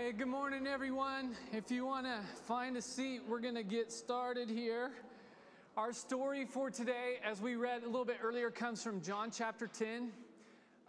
[0.00, 1.34] Hey, good morning, everyone.
[1.52, 4.92] If you want to find a seat, we're going to get started here.
[5.76, 9.66] Our story for today, as we read a little bit earlier, comes from John chapter
[9.66, 10.12] 10.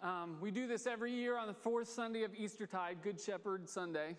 [0.04, 4.16] Um, we do this every year on the fourth Sunday of Eastertide, Good Shepherd Sunday.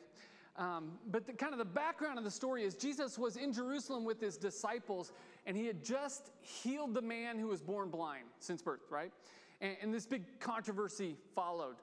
[0.56, 4.04] Um, but the, kind of the background of the story is Jesus was in Jerusalem
[4.04, 5.12] with his disciples,
[5.46, 9.12] and he had just healed the man who was born blind since birth, right?
[9.60, 11.76] And, and this big controversy followed.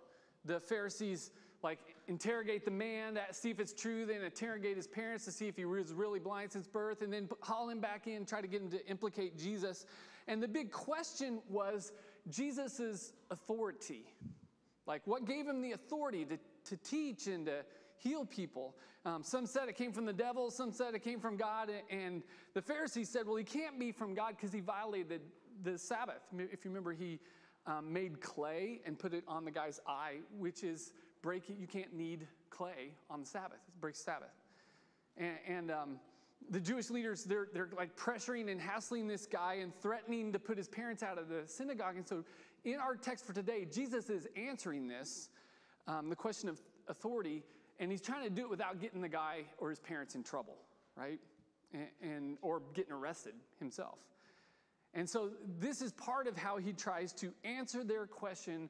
[0.43, 1.31] The Pharisees
[1.63, 5.55] like interrogate the man see if it's true, then interrogate his parents to see if
[5.55, 8.61] he was really blind since birth, and then haul him back in, try to get
[8.61, 9.85] him to implicate Jesus.
[10.27, 11.91] And the big question was
[12.29, 14.05] Jesus' authority.
[14.85, 17.65] Like, what gave him the authority to, to teach and to
[17.97, 18.75] heal people?
[19.05, 21.71] Um, some said it came from the devil, some said it came from God.
[21.89, 25.21] And the Pharisees said, well, he can't be from God because he violated
[25.63, 26.21] the Sabbath.
[26.37, 27.19] If you remember, he
[27.65, 30.93] um, made clay and put it on the guy's eye, which is
[31.27, 33.59] breaking, you can't knead clay on the Sabbath.
[33.67, 34.31] It breaks Sabbath.
[35.17, 35.99] And, and um,
[36.49, 40.57] the Jewish leaders, they're, they're like pressuring and hassling this guy and threatening to put
[40.57, 41.97] his parents out of the synagogue.
[41.97, 42.23] And so
[42.63, 45.27] in our text for today, Jesus is answering this,
[45.85, 47.43] um, the question of authority,
[47.77, 50.55] and he's trying to do it without getting the guy or his parents in trouble,
[50.95, 51.19] right?
[51.73, 53.97] And, and or getting arrested himself.
[54.93, 58.69] And so this is part of how he tries to answer their question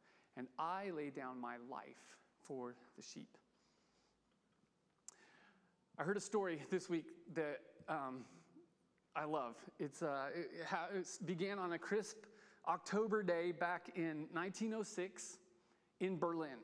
[0.37, 3.37] and I lay down my life for the sheep.
[5.97, 8.25] I heard a story this week that um,
[9.15, 9.55] I love.
[9.79, 10.49] It's, uh, it,
[10.95, 12.17] it began on a crisp
[12.67, 15.37] October day back in 1906
[15.99, 16.57] in Berlin.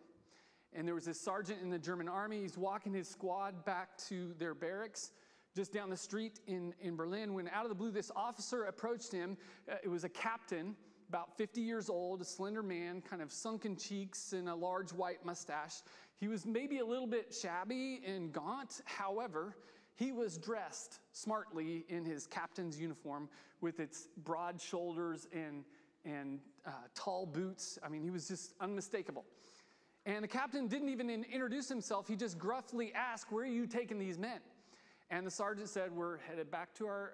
[0.73, 2.41] And there was this sergeant in the German army.
[2.41, 5.11] He's walking his squad back to their barracks
[5.55, 9.11] just down the street in, in Berlin when out of the blue this officer approached
[9.11, 9.37] him.
[9.69, 10.75] Uh, it was a captain
[11.09, 15.25] about 50 years old, a slender man, kind of sunken cheeks and a large white
[15.25, 15.81] mustache.
[16.19, 18.81] He was maybe a little bit shabby and gaunt.
[18.85, 19.55] However,
[19.95, 23.29] he was dressed smartly in his captain's uniform
[23.61, 25.63] with its broad shoulders and,
[26.05, 27.79] and uh, tall boots.
[27.83, 29.25] I mean, he was just unmistakable.
[30.05, 32.07] And the captain didn't even introduce himself.
[32.07, 34.39] He just gruffly asked, Where are you taking these men?
[35.09, 37.13] And the sergeant said, We're headed back to our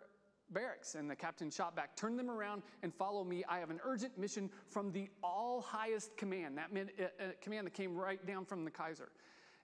[0.52, 0.96] barracks.
[0.96, 3.44] And the captain shot back, turn them around and follow me.
[3.48, 7.32] I have an urgent mission from the all highest command, that meant a uh, uh,
[7.42, 9.10] command that came right down from the Kaiser.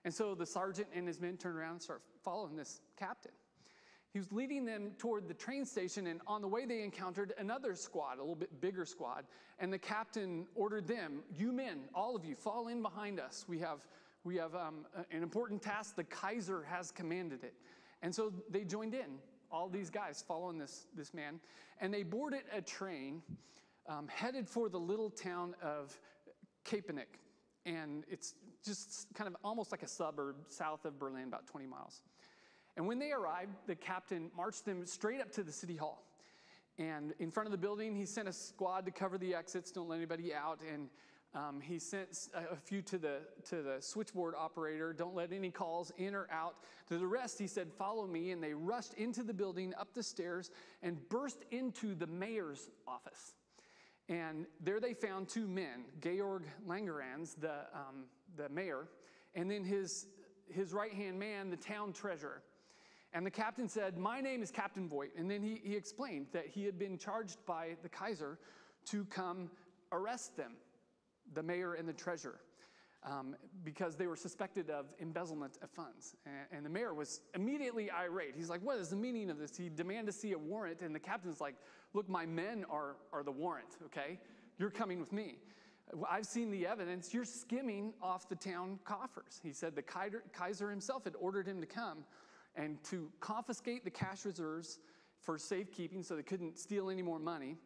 [0.04, 3.32] And so the sergeant and his men turned around and started following this captain.
[4.12, 7.76] He was leading them toward the train station, and on the way, they encountered another
[7.76, 9.24] squad, a little bit bigger squad.
[9.60, 13.44] And the captain ordered them, You men, all of you, fall in behind us.
[13.46, 13.86] We have,
[14.24, 15.94] we have um, an important task.
[15.94, 17.54] The Kaiser has commanded it.
[18.02, 19.18] And so they joined in
[19.50, 21.40] all these guys following this, this man,
[21.80, 23.22] and they boarded a train
[23.88, 25.98] um, headed for the little town of
[26.64, 27.18] Köpenick.
[27.66, 28.34] And it's
[28.64, 32.02] just kind of almost like a suburb south of Berlin, about 20 miles.
[32.76, 36.04] And when they arrived, the captain marched them straight up to the city hall.
[36.78, 39.88] And in front of the building, he sent a squad to cover the exits, don't
[39.88, 40.60] let anybody out.
[40.72, 40.88] And
[41.32, 43.18] um, he sent a few to the,
[43.48, 46.56] to the switchboard operator, don't let any calls in or out.
[46.88, 48.32] To the rest, he said, Follow me.
[48.32, 50.50] And they rushed into the building, up the stairs,
[50.82, 53.34] and burst into the mayor's office.
[54.08, 58.88] And there they found two men, Georg Langerhans, the, um, the mayor,
[59.36, 60.06] and then his,
[60.48, 62.42] his right hand man, the town treasurer.
[63.12, 65.10] And the captain said, My name is Captain Voigt.
[65.16, 68.36] And then he, he explained that he had been charged by the Kaiser
[68.86, 69.48] to come
[69.92, 70.54] arrest them
[71.34, 72.40] the mayor and the treasurer.
[73.02, 73.34] Um,
[73.64, 76.16] because they were suspected of embezzlement of funds.
[76.26, 78.34] And, and, the mayor was immediately irate.
[78.36, 79.56] He's like, What is the meaning of this?
[79.56, 81.54] He demanded to see a warrant, and the captain's like,
[81.94, 84.18] Look, my men are, are the warrant, okay?
[84.58, 85.38] You're coming with me.
[86.10, 87.14] I've seen the evidence.
[87.14, 89.40] You're skimming off the town coffers.
[89.42, 92.04] He said the Kaiser himself had ordered him to come
[92.54, 94.78] and to confiscate the cash reserves
[95.20, 97.56] for safekeeping so they couldn't steal any more money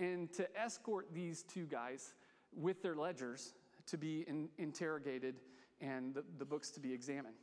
[0.00, 2.14] and to escort these two guys
[2.56, 3.54] with their ledgers
[3.86, 5.36] to be in, interrogated
[5.80, 7.34] and the, the, books to be examined.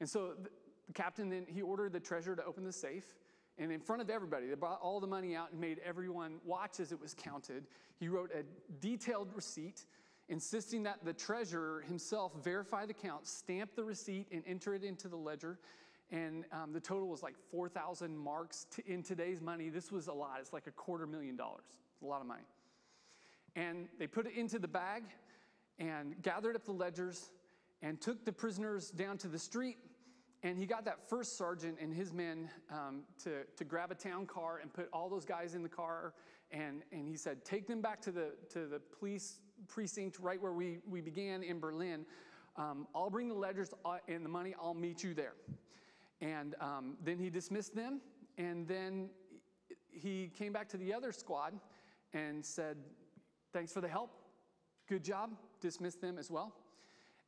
[0.00, 0.50] And so the,
[0.86, 3.14] the captain then he ordered the treasurer to open the safe.
[3.56, 6.80] And in front of everybody, they brought all the money out and made everyone watch
[6.80, 7.64] as it was counted.
[7.98, 8.42] He wrote a
[8.80, 9.86] detailed receipt
[10.28, 15.08] insisting that the treasurer himself verify the count, stamp the receipt, and enter it into
[15.08, 15.58] the ledger.
[16.10, 18.66] And um, the total was like 4,000 marks.
[18.74, 20.38] T- in today's money, this was a lot.
[20.40, 21.64] It's like a quarter million dollars.
[21.94, 22.44] It's a lot of money.
[23.56, 25.04] And they put it into the bag
[25.78, 27.30] and gathered up the ledgers
[27.82, 29.76] and took the prisoners down to the street.
[30.42, 34.26] And he got that first sergeant and his men um, to, to grab a town
[34.26, 36.12] car and put all those guys in the car.
[36.50, 40.52] And, and he said, Take them back to the, to the police precinct right where
[40.52, 42.04] we, we began in Berlin.
[42.56, 45.34] Um, I'll bring the ledgers uh, and the money, I'll meet you there.
[46.20, 48.00] And um, then he dismissed them.
[48.38, 49.08] And then
[49.90, 51.54] he came back to the other squad
[52.12, 52.76] and said,
[53.54, 54.10] Thanks for the help.
[54.88, 55.30] Good job.
[55.60, 56.52] Dismissed them as well.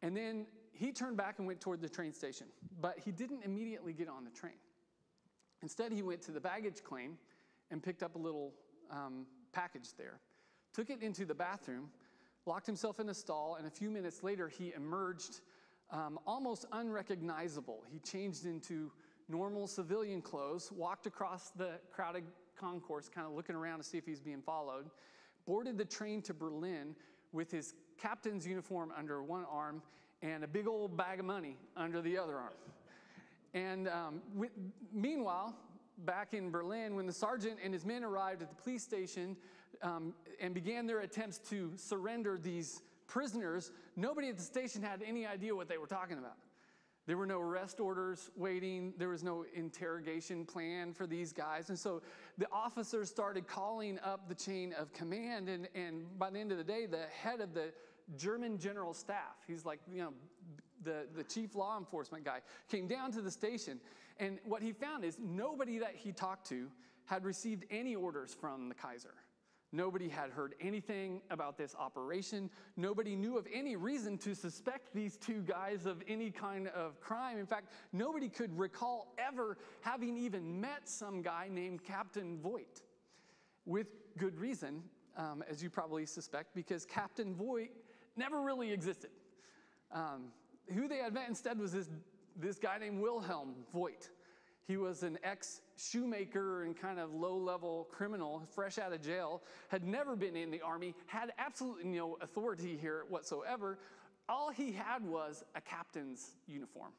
[0.03, 2.49] And then he turned back and went toward the train station,
[2.81, 4.59] but he didn't immediately get on the train.
[5.63, 7.17] Instead, he went to the baggage claim
[7.71, 8.53] and picked up a little
[8.91, 10.19] um, package there,
[10.75, 11.89] took it into the bathroom,
[12.45, 15.43] locked himself in a stall, and a few minutes later, he emerged
[15.91, 17.85] um, almost unrecognizable.
[17.89, 18.91] He changed into
[19.29, 22.25] normal civilian clothes, walked across the crowded
[22.59, 24.91] concourse, kind of looking around to see if he's being followed,
[25.47, 26.95] boarded the train to Berlin
[27.33, 29.83] with his captain's uniform under one arm
[30.23, 32.53] and a big old bag of money under the other arm.
[33.55, 34.21] And um,
[34.93, 35.55] meanwhile,
[36.05, 39.37] back in Berlin, when the sergeant and his men arrived at the police station
[39.83, 45.27] um, and began their attempts to surrender these prisoners, nobody at the station had any
[45.27, 46.37] idea what they were talking about.
[47.07, 48.93] There were no arrest orders waiting.
[48.99, 51.69] There was no interrogation plan for these guys.
[51.69, 52.03] And so
[52.37, 55.49] the officers started calling up the chain of command.
[55.49, 57.73] And, and by the end of the day, the head of the
[58.17, 60.13] German general staff, he's like, you know,
[60.83, 63.81] the, the chief law enforcement guy, came down to the station.
[64.19, 66.69] And what he found is nobody that he talked to
[67.05, 69.15] had received any orders from the Kaiser.
[69.73, 72.51] Nobody had heard anything about this operation.
[72.77, 77.39] Nobody knew of any reason to suspect these two guys of any kind of crime.
[77.39, 82.83] In fact, nobody could recall ever having even met some guy named Captain Voigt.
[83.65, 84.85] With good reason,
[85.17, 87.71] um, as you probably suspect, because Captain Voigt
[88.17, 89.11] never really existed.
[89.93, 90.29] Um,
[90.73, 91.89] who they had met instead was this,
[92.37, 94.11] this guy named Wilhelm Voigt.
[94.67, 99.43] He was an ex shoemaker and kind of low level criminal, fresh out of jail,
[99.69, 103.79] had never been in the army, had absolutely no authority here whatsoever.
[104.29, 106.93] All he had was a captain's uniform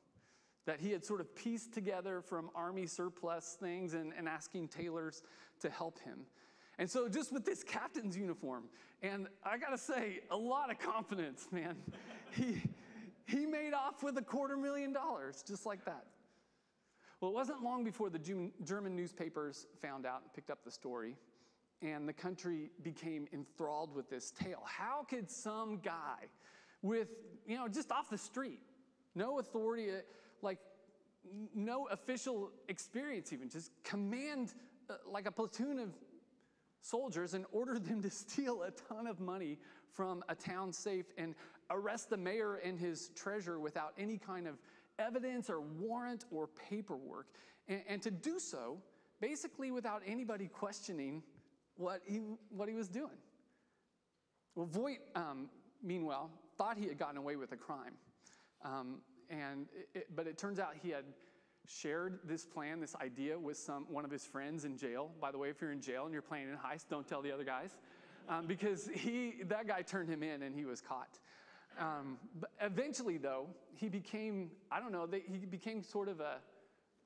[0.65, 5.23] that he had sort of pieced together from army surplus things and, and asking tailors
[5.61, 6.19] to help him.
[6.77, 8.65] And so, just with this captain's uniform,
[9.01, 11.75] and I gotta say, a lot of confidence, man.
[12.31, 12.61] he,
[13.25, 16.05] he made off with a quarter million dollars, just like that.
[17.19, 18.19] Well, it wasn't long before the
[18.63, 21.15] German newspapers found out and picked up the story,
[21.81, 24.61] and the country became enthralled with this tale.
[24.65, 26.27] How could some guy
[26.83, 27.07] with,
[27.47, 28.59] you know, just off the street,
[29.15, 29.95] no authority, uh,
[30.43, 30.59] like
[31.55, 34.53] no official experience even, just command
[34.89, 35.89] uh, like a platoon of
[36.83, 39.57] soldiers and order them to steal a ton of money
[39.91, 41.33] from a town safe and
[41.71, 44.59] arrest the mayor and his treasurer without any kind of
[44.99, 47.27] evidence or warrant or paperwork,
[47.67, 48.77] and, and to do so
[49.19, 51.23] basically without anybody questioning
[51.75, 53.17] what he, what he was doing.
[54.55, 55.49] Well, Voigt, um,
[55.83, 57.93] meanwhile, thought he had gotten away with a crime.
[58.63, 61.05] Um, and it, but it turns out he had
[61.67, 65.11] shared this plan, this idea with some, one of his friends in jail.
[65.21, 67.31] By the way, if you're in jail and you're planning a heist, don't tell the
[67.31, 67.77] other guys.
[68.29, 71.19] Um, because he, that guy turned him in and he was caught.
[71.79, 76.37] Um, but eventually, though, he became, I don't know, they, he became sort of a,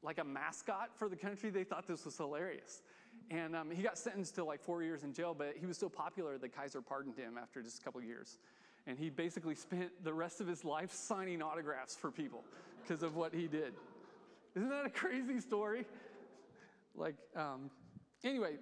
[0.02, 1.50] like a mascot for the country.
[1.50, 2.82] They thought this was hilarious.
[3.30, 5.90] And um, he got sentenced to like four years in jail, but he was so
[5.90, 8.40] popular that Kaiser pardoned him after just a couple years.
[8.88, 12.44] And he basically spent the rest of his life signing autographs for people
[12.82, 13.74] because of what he did.
[14.56, 15.86] Isn't that a crazy story?
[16.96, 17.70] Like, um,
[18.24, 18.58] anyway,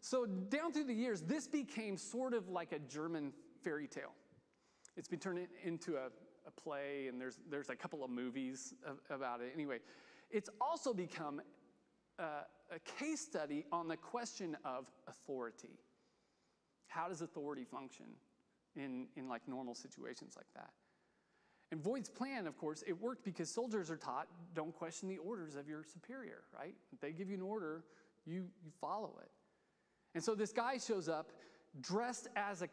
[0.00, 3.32] so down through the years, this became sort of like a German
[3.62, 4.12] fairy tale.
[4.96, 6.06] It's been turned into a,
[6.46, 9.52] a play, and there's, there's a couple of movies of, about it.
[9.54, 9.78] Anyway,
[10.30, 11.40] it's also become
[12.18, 15.78] a, a case study on the question of authority.
[16.88, 18.06] How does authority function
[18.74, 20.70] in, in like normal situations like that?
[21.72, 25.56] And Voigt's plan, of course, it worked because soldiers are taught don't question the orders
[25.56, 26.74] of your superior, right?
[26.92, 27.84] If they give you an order,
[28.24, 29.30] you, you follow it.
[30.14, 31.32] And so this guy shows up
[31.80, 32.68] dressed as a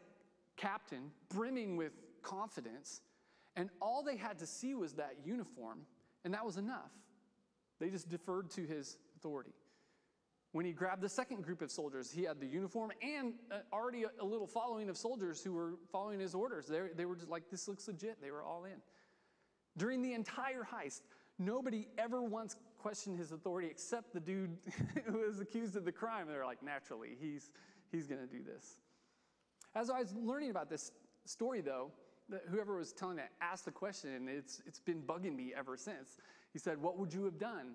[0.56, 1.92] captain, brimming with
[2.24, 3.02] confidence,
[3.54, 5.80] and all they had to see was that uniform,
[6.24, 6.90] and that was enough.
[7.78, 9.52] They just deferred to his authority.
[10.52, 14.04] When he grabbed the second group of soldiers, he had the uniform and uh, already
[14.20, 16.66] a, little following of soldiers who were following his orders.
[16.66, 18.22] They, they were just like, this looks legit.
[18.22, 18.80] They were all in.
[19.76, 21.00] During the entire heist,
[21.40, 24.56] nobody ever once questioned his authority except the dude
[25.06, 26.28] who was accused of the crime.
[26.28, 27.50] They're like, naturally, he's,
[27.90, 28.76] he's going to do this.
[29.74, 30.92] As I was learning about this
[31.24, 31.90] story, though,
[32.50, 36.18] whoever was telling it asked the question, and it's, it's been bugging me ever since.
[36.52, 37.74] He said, What would you have done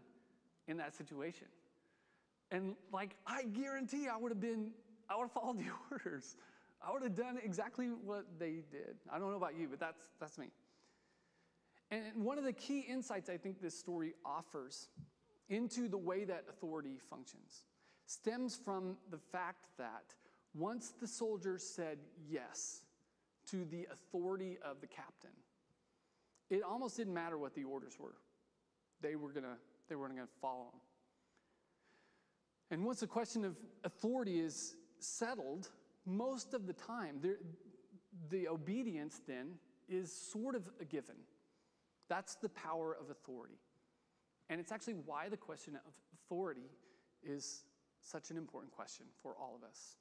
[0.67, 1.47] in that situation?
[2.51, 4.71] And like, I guarantee I would have been,
[5.09, 6.35] I would have followed the orders.
[6.81, 8.95] I would have done exactly what they did.
[9.11, 10.47] I don't know about you, but that's, that's me.
[11.91, 14.87] And one of the key insights I think this story offers
[15.49, 17.63] into the way that authority functions
[18.05, 20.13] stems from the fact that
[20.55, 21.97] once the soldiers said
[22.29, 22.81] yes
[23.51, 25.31] to the authority of the captain,
[26.49, 28.15] it almost didn't matter what the orders were.
[29.01, 30.81] They were gonna, they were gonna follow them.
[32.71, 35.69] And once the question of authority is settled,
[36.05, 37.21] most of the time,
[38.29, 39.53] the obedience then
[39.87, 41.15] is sort of a given.
[42.09, 43.59] That's the power of authority.
[44.49, 46.69] And it's actually why the question of authority
[47.23, 47.63] is
[48.01, 49.97] such an important question for all of us.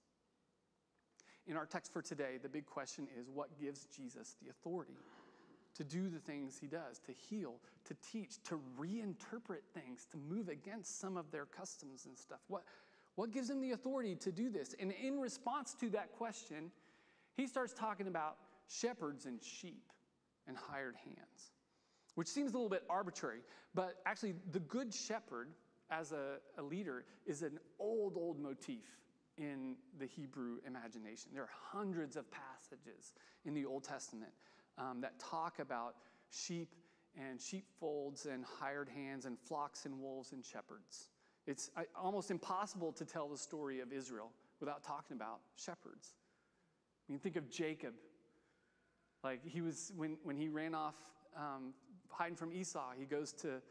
[1.49, 4.99] In our text for today, the big question is what gives Jesus the authority
[5.77, 7.55] to do the things he does, to heal,
[7.87, 12.41] to teach, to reinterpret things, to move against some of their customs and stuff?
[12.49, 12.65] What,
[13.15, 14.75] what gives him the authority to do this?
[14.79, 16.71] And in response to that question,
[17.35, 18.37] he starts talking about
[18.69, 19.91] shepherds and sheep
[20.47, 21.53] and hired hands,
[22.15, 23.41] which seems a little bit arbitrary.
[23.75, 25.49] But actually, the good shepherd
[25.91, 28.83] as a, a leader is an old, old motif
[29.39, 31.31] in the Hebrew imagination.
[31.33, 33.13] There are hundreds of passages
[33.45, 34.33] in the Old Testament
[34.77, 35.95] um, that talk about
[36.31, 36.75] sheep
[37.19, 41.09] and sheepfolds and hired hands and flocks and wolves and shepherds.
[41.47, 44.31] It's almost impossible to tell the story of Israel
[44.61, 46.15] without talking about shepherds.
[47.09, 47.95] I mean, think of Jacob.
[49.25, 50.95] Like he was, when, when he ran off
[51.37, 51.73] um,
[52.11, 53.63] hiding from Esau, he goes to,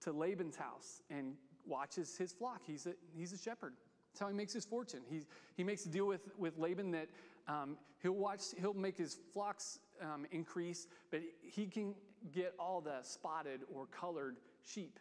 [0.00, 1.34] to Laban's house and
[1.66, 2.62] watches his flock.
[2.66, 3.74] He's a, he's a shepherd.
[4.18, 5.02] That's how he makes his fortune.
[5.08, 5.20] He,
[5.56, 7.06] he makes a deal with, with Laban that
[7.46, 11.94] um, he'll watch, he'll make his flocks um, increase, but he can
[12.32, 14.98] get all the spotted or colored sheep.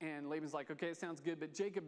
[0.00, 1.82] And Laban's like, okay, it sounds good, but Jacob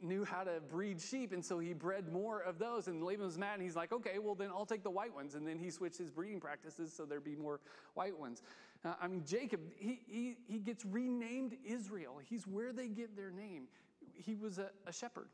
[0.00, 2.88] knew how to breed sheep, and so he bred more of those.
[2.88, 5.36] And Laban was mad, and he's like, okay, well, then I'll take the white ones.
[5.36, 7.60] And then he switched his breeding practices so there'd be more
[7.94, 8.42] white ones.
[8.84, 12.18] Uh, I mean, Jacob, he, he, he gets renamed Israel.
[12.28, 13.68] He's where they get their name.
[14.14, 15.28] He was a, a shepherd.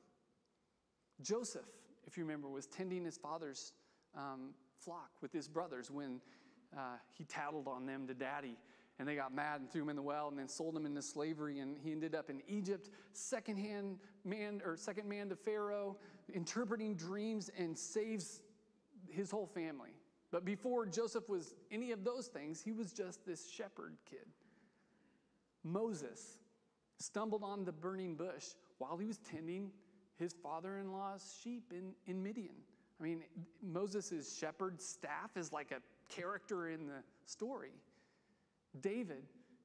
[1.23, 1.69] Joseph,
[2.07, 3.73] if you remember, was tending his father's
[4.17, 6.21] um, flock with his brothers when
[6.77, 8.57] uh, he tattled on them to daddy.
[8.99, 11.03] And they got mad and threw him in the well and then sold him into
[11.03, 11.61] slavery.
[11.61, 15.97] And he ended up in Egypt, secondhand man or second man to Pharaoh,
[16.35, 18.43] interpreting dreams and saves
[19.09, 19.91] his whole family.
[20.31, 24.27] But before Joseph was any of those things, he was just this shepherd kid.
[25.63, 26.39] Moses
[26.99, 28.47] stumbled on the burning bush
[28.79, 29.71] while he was tending
[30.19, 32.57] his father in law's sheep in, in Midian.
[33.01, 33.23] I mean,
[33.63, 35.81] Moses' shepherd staff is like a
[36.13, 37.73] character in the story.
[38.81, 39.23] David,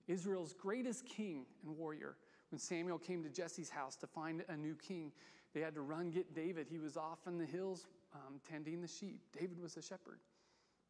[0.08, 2.16] Israel's greatest king and warrior,
[2.52, 5.12] when Samuel came to Jesse's house to find a new king,
[5.54, 6.68] they had to run get David.
[6.70, 9.22] He was off in the hills um, tending the sheep.
[9.38, 10.20] David was a shepherd.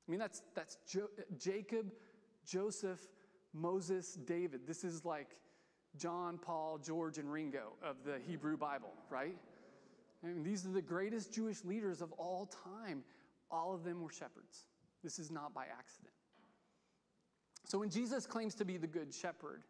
[0.08, 1.92] I mean, that's, that's jo- Jacob,
[2.46, 3.00] Joseph,
[3.54, 4.68] Moses, David.
[4.68, 5.38] This is like
[5.98, 9.38] John, Paul, George, and Ringo of the Hebrew Bible, right?
[10.24, 13.04] I mean, these are the greatest Jewish leaders of all time.
[13.52, 14.68] All of them were shepherds.
[15.04, 16.14] This is not by accident.
[17.66, 19.64] So when Jesus claims to be the good shepherd,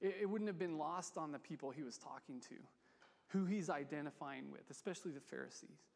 [0.00, 2.54] it, it wouldn't have been lost on the people he was talking to,
[3.28, 5.90] who he's identifying with, especially the Pharisees.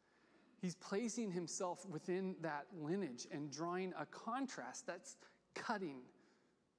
[0.61, 5.17] He's placing himself within that lineage and drawing a contrast that's
[5.53, 5.97] cutting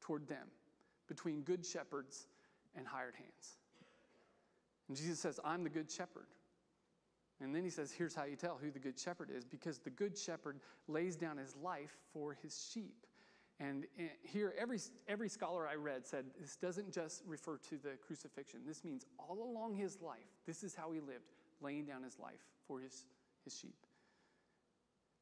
[0.00, 0.47] toward them
[1.09, 2.26] between good shepherds
[2.76, 3.59] and hired hands.
[4.88, 6.26] And Jesus says, I'm the good shepherd.
[7.40, 9.90] And then he says, Here's how you tell who the good shepherd is because the
[9.90, 13.07] good shepherd lays down his life for his sheep.
[13.59, 14.78] And eh, here, every,
[15.09, 18.61] every scholar I read said this doesn't just refer to the crucifixion.
[18.66, 22.45] This means all along his life, this is how he lived, laying down his life
[22.66, 23.07] for his,
[23.45, 23.76] his sheep.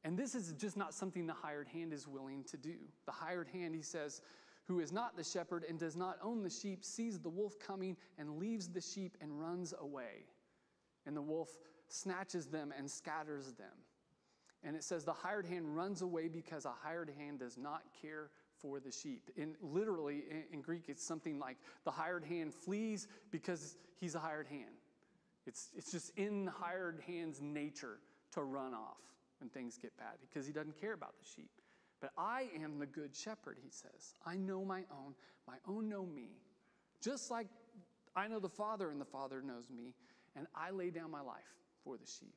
[0.03, 2.75] And this is just not something the hired hand is willing to do.
[3.05, 4.21] The hired hand, he says,
[4.67, 7.95] who is not the shepherd and does not own the sheep, sees the wolf coming
[8.17, 10.25] and leaves the sheep and runs away.
[11.05, 11.49] And the wolf
[11.87, 13.73] snatches them and scatters them.
[14.63, 18.31] And it says the hired hand runs away because a hired hand does not care
[18.57, 19.29] for the sheep.
[19.35, 24.19] In literally in, in Greek, it's something like the hired hand flees because he's a
[24.19, 24.81] hired hand.
[25.45, 27.99] It's, it's just in hired hands' nature
[28.31, 28.97] to run off
[29.39, 31.51] when things get bad because he doesn't care about the sheep.
[32.01, 34.13] But I am the good shepherd, he says.
[34.25, 35.13] I know my own,
[35.47, 36.29] my own know me.
[37.01, 37.47] Just like
[38.15, 39.93] I know the Father and the Father knows me,
[40.35, 42.35] and I lay down my life for the sheep.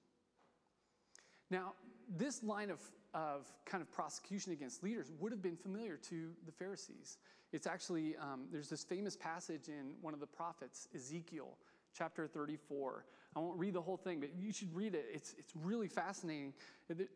[1.51, 1.73] Now,
[2.17, 2.81] this line of,
[3.15, 7.19] of kind of prosecution against leaders would have been familiar to the Pharisees.
[7.53, 11.57] It's actually, um, there's this famous passage in one of the prophets, Ezekiel
[11.97, 13.05] chapter 34.
[13.37, 15.07] I won't read the whole thing, but you should read it.
[15.13, 16.53] It's, it's really fascinating.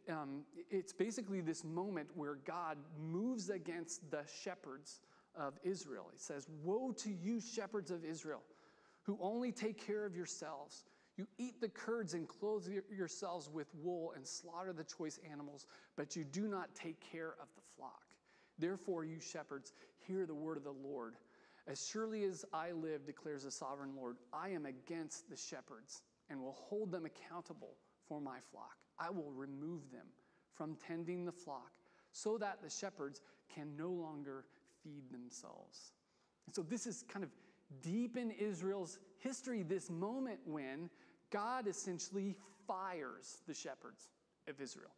[0.09, 5.01] Um, it's basically this moment where God moves against the shepherds
[5.37, 6.07] of Israel.
[6.13, 8.43] He says, Woe to you, shepherds of Israel,
[9.03, 10.85] who only take care of yourselves.
[11.17, 15.67] You eat the curds and clothe yourselves with wool and slaughter the choice animals,
[15.97, 18.03] but you do not take care of the flock.
[18.59, 19.73] Therefore, you shepherds,
[20.07, 21.17] hear the word of the Lord.
[21.67, 26.41] As surely as I live, declares the sovereign Lord, I am against the shepherds and
[26.41, 27.77] will hold them accountable
[28.09, 28.77] for my flock.
[28.99, 30.07] I will remove them
[30.55, 31.73] from tending the flock
[32.13, 33.21] so that the shepherds
[33.55, 34.45] can no longer
[34.83, 35.93] feed themselves.
[36.47, 37.31] And so, this is kind of
[37.81, 40.91] deep in Israel's history, this moment when
[41.31, 42.37] God essentially
[42.67, 44.09] fires the shepherds
[44.49, 44.93] of Israel,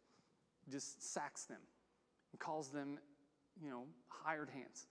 [0.69, 1.61] just sacks them
[2.31, 2.99] and calls them,
[3.61, 4.87] you know, hired hands.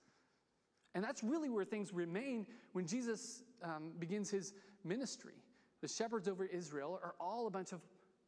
[0.94, 5.34] And that's really where things remain when Jesus um, begins his ministry.
[5.80, 7.80] The shepherds over Israel are all a bunch of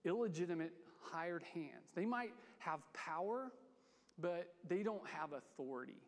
[0.05, 1.93] illegitimate hired hands.
[1.95, 3.53] They might have power,
[4.19, 6.03] but they don't have authority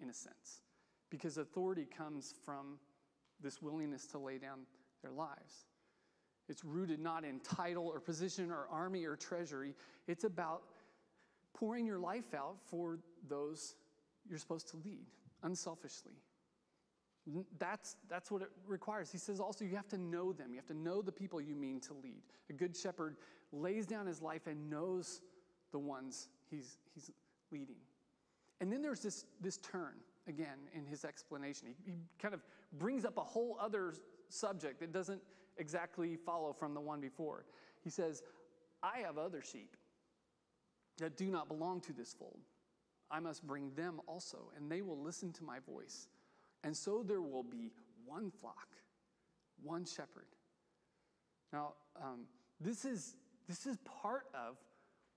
[0.00, 0.62] in a sense,
[1.10, 2.78] because authority comes from
[3.40, 4.60] this willingness to lay down
[5.02, 5.66] their lives.
[6.48, 9.74] It's rooted not in title or position or army or treasury.
[10.06, 10.62] It's about
[11.54, 12.98] pouring your life out for
[13.28, 13.74] those
[14.28, 15.06] you're supposed to lead
[15.42, 16.14] unselfishly.
[17.58, 19.12] That's, that's what it requires.
[19.12, 20.50] He says also you have to know them.
[20.50, 22.22] You have to know the people you mean to lead.
[22.48, 23.16] A good shepherd
[23.52, 25.20] lays down his life and knows
[25.72, 27.10] the ones he's, he's
[27.52, 27.76] leading.
[28.60, 29.94] And then there's this, this turn
[30.28, 31.68] again in his explanation.
[31.84, 32.40] He, he kind of
[32.78, 33.94] brings up a whole other
[34.28, 35.22] subject that doesn't
[35.56, 37.44] exactly follow from the one before.
[37.82, 38.22] He says,
[38.82, 39.76] I have other sheep
[40.98, 42.40] that do not belong to this fold.
[43.10, 46.08] I must bring them also, and they will listen to my voice.
[46.62, 47.72] And so there will be
[48.04, 48.68] one flock,
[49.62, 50.26] one shepherd.
[51.52, 52.26] Now, um,
[52.60, 53.16] this, is,
[53.48, 54.56] this is part of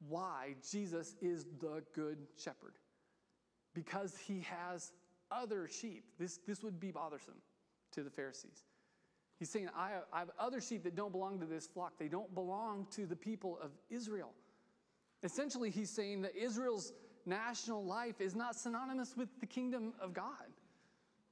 [0.08, 2.76] why Jesus is the good shepherd,
[3.74, 4.92] because he has
[5.32, 6.04] other sheep.
[6.20, 7.36] This, this would be bothersome
[7.94, 8.66] to the Pharisees.
[9.40, 11.94] He's saying, I, I have other sheep that don't belong to this flock.
[11.98, 14.34] They don't belong to the people of Israel.
[15.24, 16.94] Essentially, he's saying that Israel's
[17.26, 20.26] national life is not synonymous with the kingdom of God.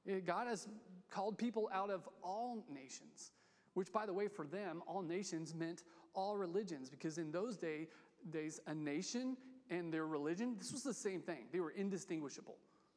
[0.08, 0.68] Eh, God has
[1.10, 3.32] called people out of all nations,
[3.74, 5.82] which, by the way, for them, all nations meant
[6.14, 7.88] all religions, because in those day,
[8.30, 9.36] days, a nation
[9.70, 11.44] and their religion, this was the same thing.
[11.52, 12.56] They were indistinguishable,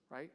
[0.10, 0.32] right?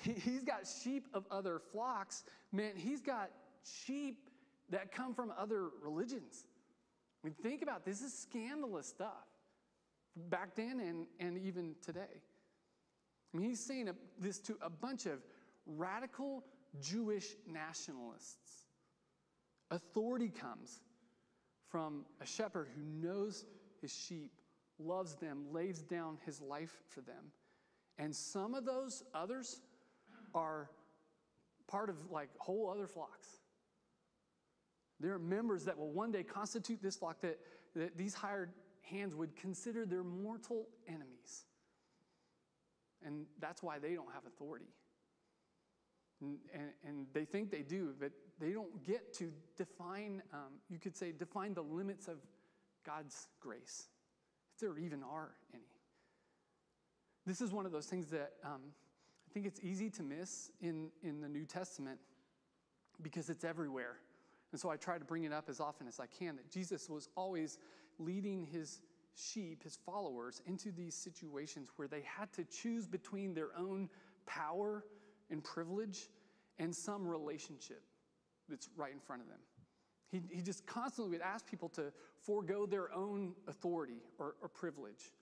[0.00, 2.24] He's got sheep of other flocks.
[2.52, 3.30] Man, he's got
[3.64, 4.30] sheep
[4.70, 6.46] that come from other religions.
[7.22, 9.26] I mean, think about this, this is scandalous stuff
[10.16, 12.22] back then and, and even today.
[13.32, 15.18] I mean, he's saying this to a bunch of
[15.66, 16.44] radical
[16.80, 18.64] Jewish nationalists.
[19.70, 20.80] Authority comes
[21.68, 23.44] from a shepherd who knows
[23.80, 24.32] his sheep,
[24.78, 27.32] loves them, lays down his life for them.
[27.98, 29.60] And some of those others
[30.34, 30.70] are
[31.68, 33.28] part of like whole other flocks.
[34.98, 37.38] There are members that will one day constitute this flock that,
[37.74, 38.50] that these hired
[38.82, 41.44] hands would consider their mortal enemies.
[43.04, 44.66] And that's why they don't have authority.
[46.20, 50.78] And, and, and they think they do, but they don't get to define, um, you
[50.78, 52.18] could say, define the limits of
[52.84, 53.88] God's grace,
[54.54, 55.62] if there even are any.
[57.26, 58.60] This is one of those things that um,
[59.30, 62.00] I think it's easy to miss in, in the New Testament
[63.00, 63.98] because it's everywhere.
[64.50, 66.90] And so I try to bring it up as often as I can that Jesus
[66.90, 67.58] was always
[68.00, 68.80] leading his
[69.14, 73.88] sheep, his followers, into these situations where they had to choose between their own
[74.26, 74.84] power
[75.30, 76.08] and privilege
[76.58, 77.82] and some relationship
[78.48, 79.38] that's right in front of them.
[80.10, 85.12] He, he just constantly would ask people to forego their own authority or, or privilege,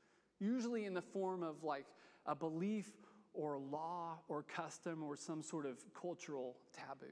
[0.40, 1.84] usually in the form of like
[2.24, 2.90] a belief
[3.34, 7.06] or law or custom or some sort of cultural taboo.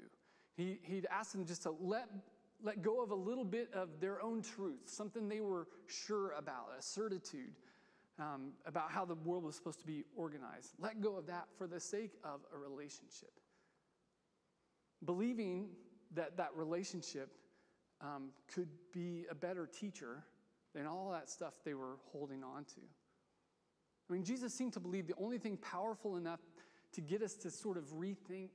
[0.56, 2.08] He, he'd ask them just to let
[2.62, 6.68] let go of a little bit of their own truth, something they were sure about,
[6.78, 7.52] a certitude
[8.18, 10.72] um, about how the world was supposed to be organized.
[10.78, 13.32] Let go of that for the sake of a relationship.
[15.04, 15.68] Believing
[16.14, 17.30] that that relationship
[18.00, 20.24] um, could be a better teacher
[20.74, 22.80] than all that stuff they were holding on to.
[24.08, 26.40] I mean, Jesus seemed to believe the only thing powerful enough
[26.92, 28.50] to get us to sort of rethink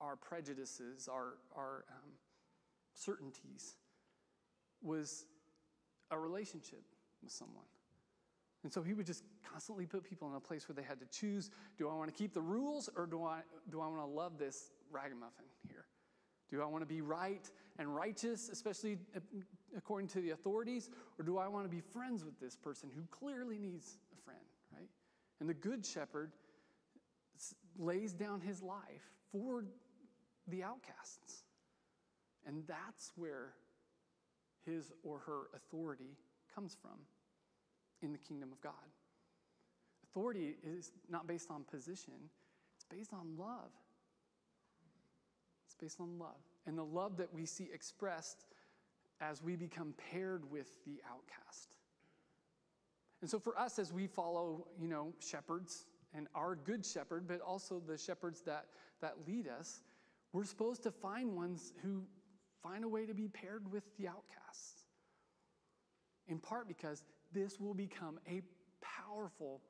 [0.00, 2.10] our prejudices, our, our um,
[2.94, 3.74] certainties,
[4.82, 5.26] was
[6.10, 6.82] a relationship
[7.22, 7.64] with someone.
[8.62, 11.06] And so he would just constantly put people in a place where they had to
[11.06, 14.06] choose do I want to keep the rules or do I, do I want to
[14.06, 15.86] love this ragamuffin here?
[16.50, 18.98] Do I want to be right and righteous, especially
[19.76, 23.02] according to the authorities, or do I want to be friends with this person who
[23.10, 23.98] clearly needs?
[25.40, 26.32] And the good shepherd
[27.78, 29.64] lays down his life for
[30.48, 31.44] the outcasts.
[32.46, 33.54] And that's where
[34.66, 36.16] his or her authority
[36.54, 36.98] comes from
[38.02, 38.72] in the kingdom of God.
[40.04, 42.14] Authority is not based on position,
[42.76, 43.70] it's based on love.
[45.66, 46.40] It's based on love.
[46.66, 48.44] And the love that we see expressed
[49.20, 51.76] as we become paired with the outcast.
[53.20, 57.40] And so for us, as we follow, you know, shepherds and our good shepherd, but
[57.40, 58.66] also the shepherds that,
[59.00, 59.82] that lead us,
[60.32, 62.02] we're supposed to find ones who
[62.62, 64.84] find a way to be paired with the outcasts.
[66.28, 67.02] In part because
[67.32, 68.42] this will become a
[68.80, 69.60] powerful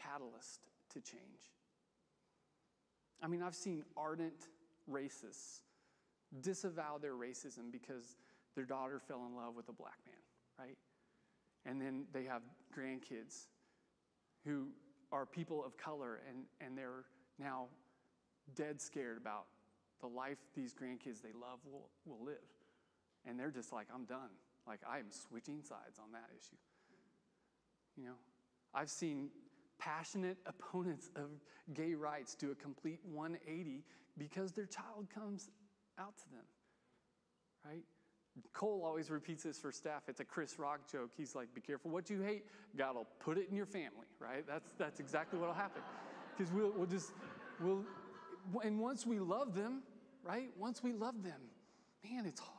[0.00, 0.60] catalyst
[0.92, 1.52] to change.
[3.22, 4.48] I mean, I've seen ardent
[4.90, 5.60] racists
[6.40, 8.16] disavow their racism because
[8.54, 10.76] their daughter fell in love with a black man, right?
[11.66, 12.42] And then they have
[12.76, 13.46] grandkids
[14.44, 14.68] who
[15.12, 17.04] are people of color and, and they're
[17.38, 17.66] now
[18.54, 19.46] dead scared about
[20.00, 22.36] the life these grandkids they love will, will live.
[23.26, 24.30] And they're just like, I'm done.
[24.66, 26.56] Like, I am switching sides on that issue.
[27.96, 28.14] You know,
[28.74, 29.30] I've seen
[29.78, 31.30] passionate opponents of
[31.72, 33.84] gay rights do a complete 180
[34.18, 35.50] because their child comes
[35.98, 36.44] out to them,
[37.64, 37.84] right?
[38.52, 40.02] Cole always repeats this for staff.
[40.08, 41.10] It's a Chris Rock joke.
[41.16, 42.44] He's like, "Be careful what you hate.
[42.76, 44.44] God will put it in your family." Right?
[44.46, 45.82] That's that's exactly what'll happen.
[46.36, 47.12] Because we'll we'll just
[47.60, 47.84] we'll
[48.62, 49.82] and once we love them,
[50.22, 50.50] right?
[50.58, 51.40] Once we love them,
[52.04, 52.54] man, it's hard.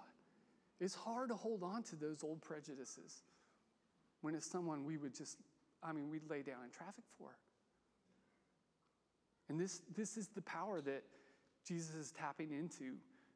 [0.79, 3.23] It's hard to hold on to those old prejudices
[4.21, 5.37] when it's someone we would just,
[5.83, 7.29] I mean, we'd lay down in traffic for.
[9.47, 11.03] And this, this is the power that
[11.67, 12.95] Jesus is tapping into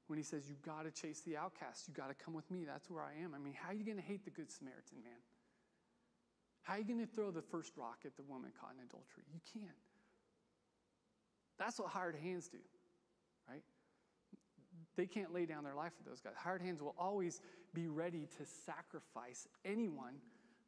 [0.10, 1.88] when he says, You've got to chase the outcast.
[1.88, 2.66] You've got to come with me.
[2.66, 3.36] That's where I am.
[3.36, 5.22] I mean, how are you going to hate the Good Samaritan man?
[6.64, 9.24] How are you going to throw the first rock at the woman caught in adultery?
[9.32, 9.78] You can't.
[11.60, 12.58] That's what hired hands do,
[13.48, 13.62] right?
[14.96, 16.34] They can't lay down their life for those guys.
[16.36, 17.42] Hired hands will always
[17.74, 20.16] be ready to sacrifice anyone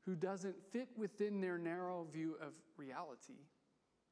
[0.05, 3.39] who doesn't fit within their narrow view of reality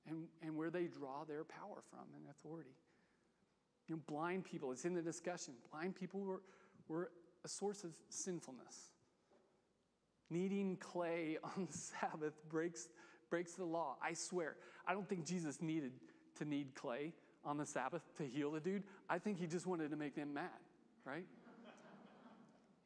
[0.08, 2.76] and, and where they draw their power from and authority.
[3.90, 5.56] You know, blind people, it's in the discussion.
[5.72, 6.42] Blind people were,
[6.88, 7.10] were
[7.44, 8.92] a source of sinfulness.
[10.30, 12.88] Kneading clay on the Sabbath breaks,
[13.32, 13.98] breaks the law.
[14.02, 14.58] I swear.
[14.88, 15.92] I don't think Jesus needed
[16.38, 18.84] to knead clay on the Sabbath to heal the dude.
[19.10, 20.50] I think he just wanted to make them mad,
[21.04, 21.26] right?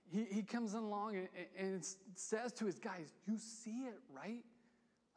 [0.09, 1.85] he, he comes along and, and
[2.15, 4.43] says to his guys, You see it, right?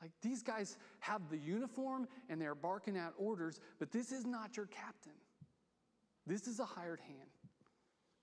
[0.03, 4.57] Like these guys have the uniform and they're barking out orders, but this is not
[4.57, 5.13] your captain.
[6.27, 7.31] This is a hired hand.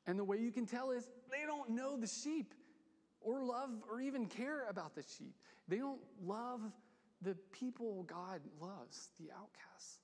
[0.05, 2.53] And the way you can tell is they don't know the sheep
[3.21, 5.35] or love or even care about the sheep.
[5.67, 6.61] They don't love
[7.21, 9.99] the people God loves, the outcasts.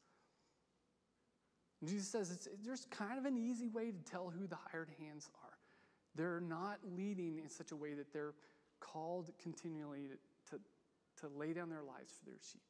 [1.81, 5.29] And Jesus says there's kind of an easy way to tell who the hired hands
[5.43, 5.57] are.
[6.15, 8.33] They're not leading in such a way that they're
[8.79, 10.61] called continually to, to,
[11.21, 12.61] to lay down their lives for their sheep.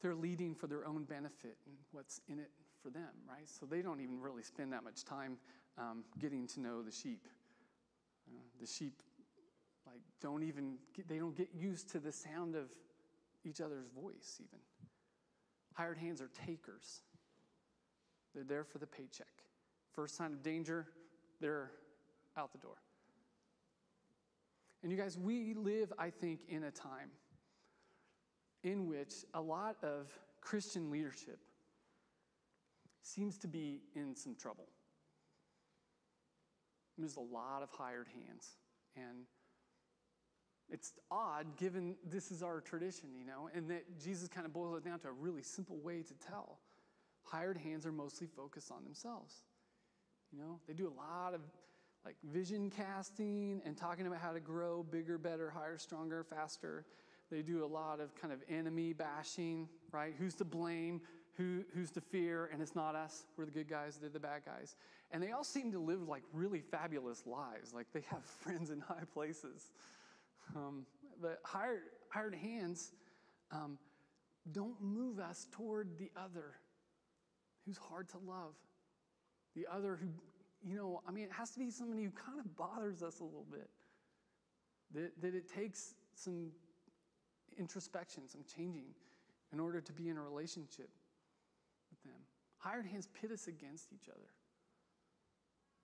[0.00, 2.50] They're leading for their own benefit and what's in it
[2.82, 3.48] for them, right?
[3.48, 5.38] So they don't even really spend that much time
[5.78, 7.26] um, getting to know the sheep.
[8.28, 9.02] Uh, the sheep,
[9.86, 12.70] like, don't even, get, they don't get used to the sound of
[13.44, 14.58] each other's voice, even.
[15.74, 17.00] Hired hands are takers,
[18.34, 19.26] they're there for the paycheck.
[19.92, 20.86] First sign of danger,
[21.40, 21.70] they're
[22.36, 22.76] out the door.
[24.82, 27.10] And you guys, we live, I think, in a time
[28.64, 30.06] in which a lot of
[30.40, 31.38] Christian leadership
[33.02, 34.68] seems to be in some trouble.
[36.98, 38.56] There's a lot of hired hands.
[38.96, 39.26] And
[40.70, 44.78] it's odd given this is our tradition, you know, and that Jesus kind of boils
[44.78, 46.58] it down to a really simple way to tell.
[47.24, 49.34] Hired hands are mostly focused on themselves.
[50.32, 51.40] You know, they do a lot of
[52.04, 56.84] like vision casting and talking about how to grow bigger, better, higher, stronger, faster.
[57.30, 60.14] They do a lot of kind of enemy bashing, right?
[60.18, 61.00] Who's to blame?
[61.36, 63.24] Who, who's to fear, and it's not us.
[63.36, 64.76] We're the good guys, they're the bad guys.
[65.10, 67.72] And they all seem to live like really fabulous lives.
[67.72, 69.72] Like they have friends in high places.
[70.54, 70.86] Um,
[71.20, 72.92] the hired, hired hands
[73.50, 73.78] um,
[74.50, 76.54] don't move us toward the other
[77.64, 78.54] who's hard to love.
[79.54, 80.08] The other who,
[80.68, 83.24] you know, I mean, it has to be somebody who kind of bothers us a
[83.24, 83.68] little bit.
[84.94, 86.50] That, that it takes some
[87.58, 88.94] introspection, some changing
[89.52, 90.90] in order to be in a relationship.
[92.62, 94.28] Hired hands pit us against each other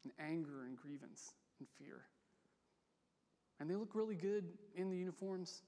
[0.04, 2.02] in anger and grievance and fear.
[3.58, 4.44] And they look really good
[4.76, 5.62] in the uniforms,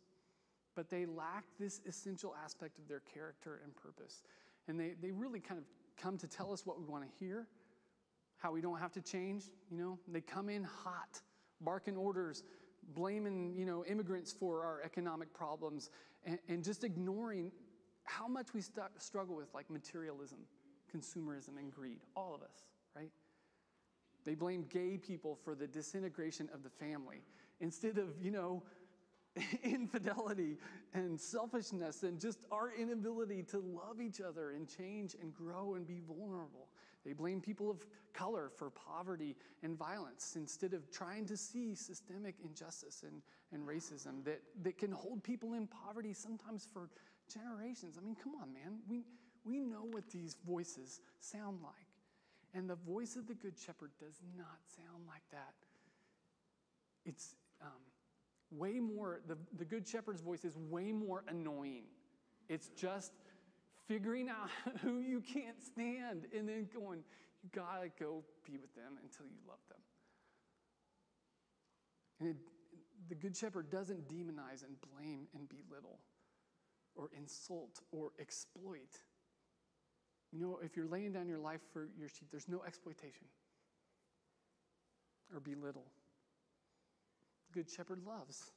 [0.77, 4.23] but they lack this essential aspect of their character and purpose.
[4.69, 5.65] And they, they really kind of
[6.01, 7.49] come to tell us what we want to hear,
[8.39, 9.45] how we don't have to change.
[9.71, 11.21] You know, they come in hot,
[11.61, 12.45] barking orders,
[12.95, 15.91] blaming you know immigrants for our economic problems,
[16.25, 17.51] and, and just ignoring
[18.05, 20.39] how much we st- struggle with like materialism,
[20.95, 22.01] consumerism, and greed.
[22.17, 23.11] All of us, right?
[24.25, 27.23] They blame gay people for the disintegration of the family
[27.61, 28.63] instead of, you know,
[29.63, 30.57] infidelity
[30.93, 35.87] and selfishness and just our inability to love each other and change and grow and
[35.87, 36.69] be vulnerable.
[37.05, 42.35] They blame people of color for poverty and violence instead of trying to see systemic
[42.45, 43.23] injustice and,
[43.53, 46.91] and racism that, that can hold people in poverty sometimes for
[47.33, 47.97] generations.
[47.99, 48.81] I mean, come on, man.
[48.89, 49.05] We,
[49.45, 51.75] we know what these voices sound like.
[52.53, 55.55] And the voice of the Good Shepherd does not sound like that.
[57.07, 57.69] It's um,
[58.51, 61.85] way more, the, the Good Shepherd's voice is way more annoying.
[62.49, 63.13] It's just
[63.87, 64.51] figuring out
[64.83, 67.03] who you can't stand and then going,
[67.43, 69.79] you gotta go be with them until you love them.
[72.21, 72.37] And it,
[73.09, 75.99] the Good Shepherd doesn't demonize and blame and belittle
[76.95, 78.99] or insult or exploit.
[80.33, 83.27] You know, if you're laying down your life for your sheep, there's no exploitation
[85.35, 85.87] or belittle.
[87.49, 88.51] The Good Shepherd loves.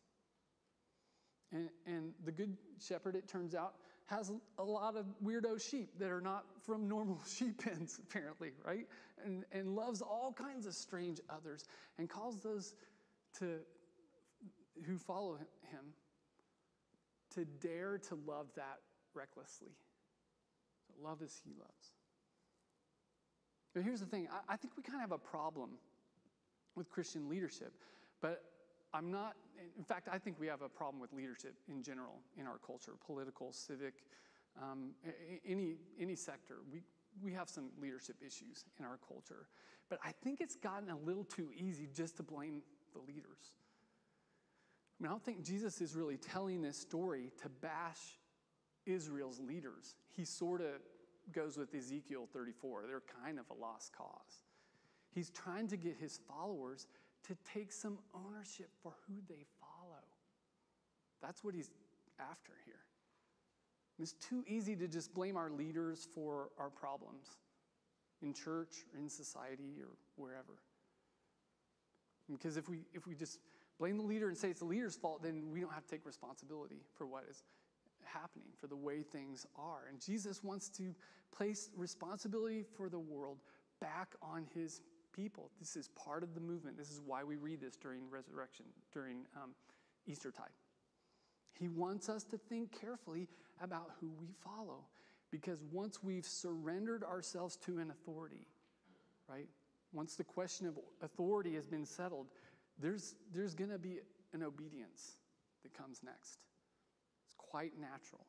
[1.52, 3.74] And, and the Good Shepherd, it turns out,
[4.06, 8.88] has a lot of weirdo sheep that are not from normal sheep pens, apparently, right?
[9.26, 11.64] And, and loves all kinds of strange others
[11.98, 12.74] and calls those
[13.40, 13.60] to
[14.86, 15.36] who follow
[15.72, 15.94] him
[17.36, 18.80] to dare to love that
[19.14, 19.72] recklessly.
[20.96, 21.94] To love as he loves.
[23.74, 25.72] But here's the thing I, I think we kind of have a problem
[26.76, 27.74] with Christian leadership,
[28.22, 28.44] but
[28.94, 29.34] I'm not,
[29.78, 32.94] in fact, I think we have a problem with leadership in general in our culture
[33.06, 33.94] political, civic,
[34.62, 34.92] um,
[35.46, 36.58] any, any sector.
[36.72, 36.82] We,
[37.22, 39.48] we have some leadership issues in our culture.
[39.90, 42.62] But I think it's gotten a little too easy just to blame
[42.94, 43.54] the leaders.
[45.00, 48.20] I mean, I don't think Jesus is really telling this story to bash
[48.86, 49.96] Israel's leaders.
[50.15, 50.82] He sort of
[51.32, 52.84] goes with Ezekiel 34.
[52.88, 54.43] They're kind of a lost cause.
[55.13, 56.88] He's trying to get his followers
[57.28, 60.04] to take some ownership for who they follow.
[61.22, 61.72] That's what he's
[62.19, 62.76] after here.
[64.00, 67.28] It's too easy to just blame our leaders for our problems
[68.22, 70.60] in church or in society or wherever.
[72.32, 73.39] Because if we, if we just
[73.80, 76.06] blame the leader and say it's the leader's fault, then we don't have to take
[76.06, 77.43] responsibility for what is
[78.12, 79.86] happening, for the way things are.
[79.89, 80.96] And Jesus wants to
[81.36, 83.38] place responsibility for the world
[83.82, 84.82] back on his
[85.16, 85.52] people.
[85.60, 86.78] This is part of the movement.
[86.78, 89.52] This is why we read this during resurrection, during um,
[90.06, 90.48] Easter time.
[91.60, 93.28] He wants us to think carefully
[93.62, 94.86] about who we follow.
[95.32, 98.46] Because once we've surrendered ourselves to an authority,
[99.28, 99.48] right?
[99.92, 102.28] Once the question of authority has been settled,
[102.80, 104.00] there's, there's going to be
[104.34, 105.13] an obedience
[105.63, 106.39] that comes next.
[107.54, 108.26] Quite natural.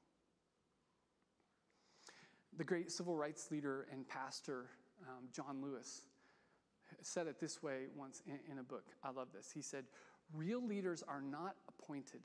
[2.59, 4.67] The great civil rights leader and pastor,
[5.09, 6.03] um, John Lewis,
[7.01, 8.85] said it this way once in, in a book.
[9.03, 9.51] I love this.
[9.51, 9.87] He said,
[10.35, 12.21] Real leaders are not appointed,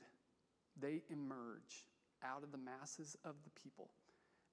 [0.77, 1.85] they emerge
[2.21, 3.91] out of the masses of the people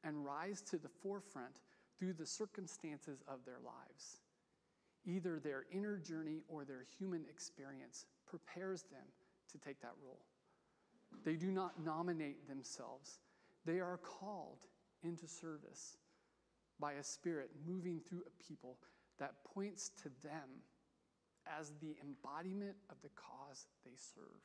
[0.05, 1.59] and rise to the forefront
[1.99, 4.21] through the circumstances of their lives.
[5.05, 9.07] Either their inner journey or their human experience prepares them
[9.51, 10.23] to take that role.
[11.25, 13.19] They do not nominate themselves,
[13.65, 14.67] they are called
[15.03, 15.97] into service
[16.79, 18.79] by a spirit moving through a people
[19.19, 20.63] that points to them
[21.59, 24.43] as the embodiment of the cause they serve.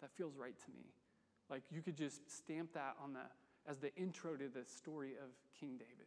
[0.00, 0.86] That feels right to me.
[1.50, 3.20] Like you could just stamp that on the
[3.66, 6.06] as the intro to the story of King David.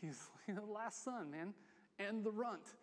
[0.00, 1.54] He's the last son, man,
[1.98, 2.76] and the runt.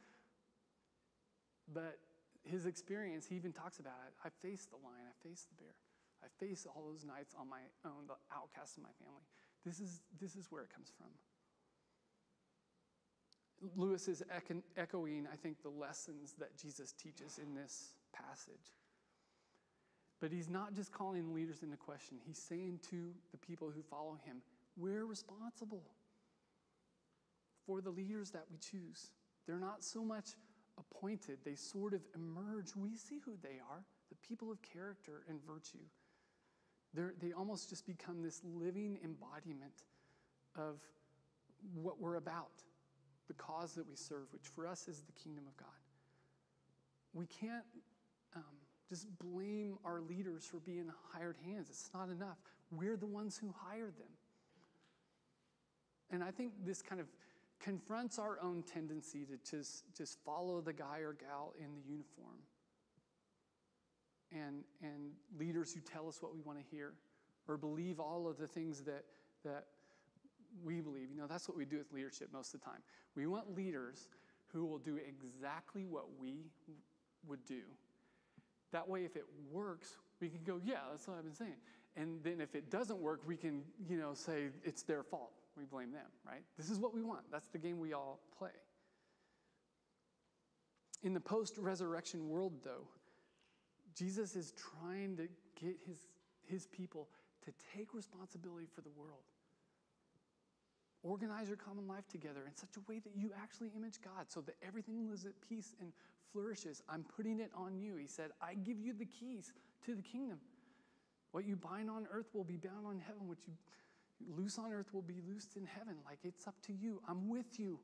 [1.74, 1.98] But
[2.44, 4.14] his experience, he even talks about it.
[4.24, 5.76] I faced the lion, I faced the bear,
[6.24, 9.24] I faced all those nights on my own, the outcasts of my family.
[9.66, 11.08] This is, this is where it comes from.
[13.76, 14.24] Lewis is
[14.78, 18.76] echoing, I think, the lessons that Jesus teaches in this passage.
[20.20, 24.18] But he's not just calling leaders into question, he's saying to the people who follow
[24.26, 24.38] him,
[24.76, 25.84] we're responsible
[27.66, 29.12] for the leaders that we choose.
[29.48, 30.30] They're not so much
[30.78, 32.76] appointed, they sort of emerge.
[32.76, 35.84] We see who they are the people of character and virtue.
[36.94, 39.84] They're, they almost just become this living embodiment
[40.56, 40.80] of
[41.74, 42.64] what we're about,
[43.28, 45.68] the cause that we serve, which for us is the kingdom of God.
[47.14, 47.66] We can't
[48.36, 48.44] um,
[48.90, 51.68] just blame our leaders for being hired hands.
[51.70, 52.38] It's not enough.
[52.72, 54.12] We're the ones who hired them.
[56.10, 57.08] And I think this kind of
[57.60, 62.38] confronts our own tendency to just, just follow the guy or gal in the uniform.
[64.32, 66.94] And, and leaders who tell us what we want to hear
[67.48, 69.06] or believe all of the things that,
[69.46, 69.66] that
[70.64, 71.10] we believe.
[71.10, 72.82] You know, that's what we do with leadership most of the time.
[73.16, 74.10] We want leaders
[74.48, 76.52] who will do exactly what we
[77.26, 77.62] would do.
[78.74, 81.56] That way, if it works, we can go, yeah, that's what I've been saying.
[81.96, 85.66] And then if it doesn't work, we can, you know, say it's their fault we
[85.66, 86.44] blame them, right?
[86.58, 87.22] This is what we want.
[87.32, 88.52] That's the game we all play.
[91.04, 92.88] In the post resurrection world, though,
[93.98, 95.28] Jesus is trying to
[95.60, 95.98] get his,
[96.46, 97.08] his people
[97.46, 99.24] to take responsibility for the world.
[101.04, 104.42] Organize your common life together in such a way that you actually image God so
[104.42, 105.92] that everything lives at peace and
[106.32, 106.84] flourishes.
[106.90, 107.96] I'm putting it on you.
[107.96, 109.54] He said, I give you the keys
[109.86, 110.40] to the kingdom.
[111.32, 113.28] What you bind on earth will be bound on heaven.
[113.28, 113.54] What you
[114.36, 115.96] loose on earth will be loosed in heaven.
[116.06, 117.02] Like it's up to you.
[117.08, 117.80] I'm with you.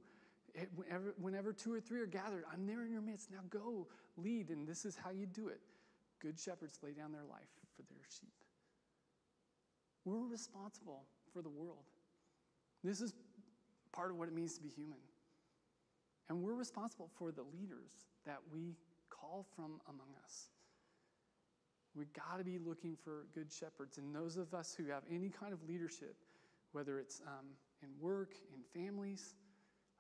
[0.56, 3.32] It, whenever, whenever two or three are gathered, I'm there in your midst.
[3.32, 5.60] Now go lead, and this is how you do it.
[6.24, 8.34] Good shepherds lay down their life for their sheep.
[10.06, 11.84] We're responsible for the world.
[12.84, 13.14] This is
[13.92, 15.00] part of what it means to be human.
[16.30, 17.92] And we're responsible for the leaders
[18.26, 18.78] that we
[19.10, 20.50] call from among us.
[21.96, 23.98] We've got to be looking for good shepherds.
[23.98, 26.16] And those of us who have any kind of leadership,
[26.72, 27.46] whether it's um,
[27.82, 29.36] in work, in families,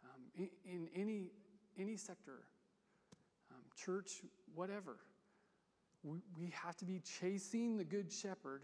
[0.04, 1.28] um, in, in, any,
[1.78, 2.40] any sector,
[3.52, 4.22] um, church,
[4.56, 4.98] whatever,
[6.04, 8.64] we, have to be chasing the good shepherd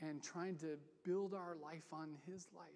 [0.00, 2.66] and trying to build our life on his life.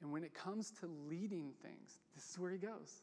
[0.00, 3.02] And when it comes to leading things, this is where he goes.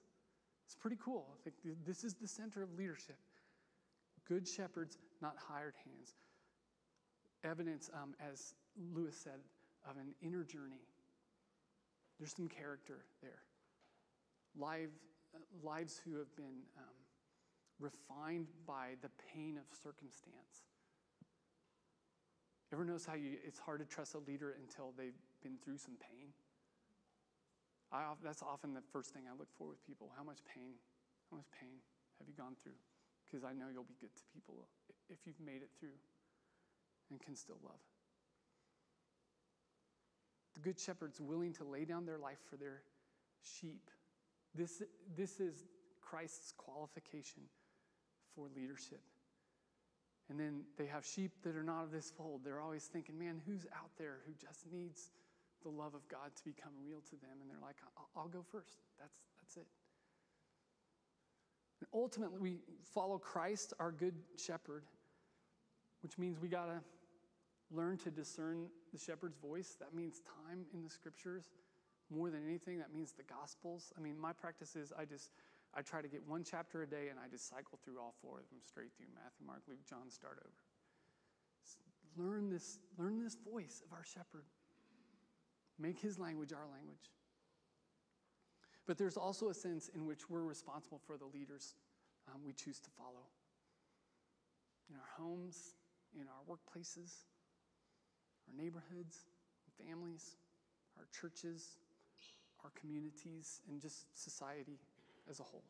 [0.66, 1.38] It's pretty cool.
[1.86, 3.18] This is the center of leadership.
[4.28, 6.16] Good shepherds, not hired hands.
[7.44, 8.56] Evidence, um, as
[8.94, 9.40] Lewis said,
[9.88, 10.82] of an inner journey.
[12.18, 13.44] There's some character there.
[14.58, 14.90] Live,
[15.36, 16.96] uh, lives who have been um,
[17.80, 20.66] refined by the pain of circumstance.
[22.74, 25.96] Ever notice how you, it's hard to trust a leader until they've been through some
[26.02, 26.30] pain?
[27.92, 30.12] I, that's often the first thing I look for with people.
[30.18, 30.74] How much pain?
[31.30, 31.78] How much pain
[32.20, 32.80] have you gone through?
[33.26, 34.68] because I know you'll be good to people
[35.10, 35.98] if you've made it through
[37.10, 37.80] and can still love.
[40.54, 42.82] The good shepherd's willing to lay down their life for their
[43.42, 43.90] sheep.
[44.54, 44.82] This,
[45.18, 45.66] this is
[46.02, 47.44] Christ's qualification
[48.36, 49.02] for leadership.
[50.30, 52.42] And then they have sheep that are not of this fold.
[52.44, 55.12] They're always thinking, man, who's out there who just needs
[55.64, 57.38] the love of God to become real to them?
[57.42, 58.78] And they're like, I'll, I'll go first.
[59.00, 59.68] That's, that's it.
[61.80, 62.58] And ultimately, we
[62.94, 64.84] follow Christ, our good shepherd,
[66.02, 66.80] which means we got to
[67.72, 69.76] learn to discern the shepherd's voice.
[69.80, 71.52] That means time in the scriptures.
[72.10, 73.92] More than anything, that means the gospels.
[73.98, 75.32] I mean, my practice is I just
[75.76, 78.40] I try to get one chapter a day and I just cycle through all four
[78.40, 80.56] of them straight through Matthew, Mark, Luke, John, start over.
[82.18, 84.46] Learn this, learn this voice of our shepherd.
[85.78, 87.12] Make his language our language.
[88.88, 91.76] But there's also a sense in which we're responsible for the leaders
[92.28, 93.28] um, we choose to follow.
[94.90, 95.76] In our homes,
[96.16, 97.26] in our workplaces,
[98.48, 99.26] our neighborhoods,
[99.84, 100.38] families,
[100.98, 101.80] our churches,
[102.64, 104.80] our communities, and just society
[105.30, 105.64] as a whole.